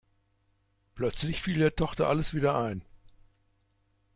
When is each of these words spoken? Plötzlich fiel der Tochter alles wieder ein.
Plötzlich 0.95 1.43
fiel 1.43 1.59
der 1.59 1.75
Tochter 1.75 2.07
alles 2.07 2.33
wieder 2.33 2.57
ein. 2.57 2.81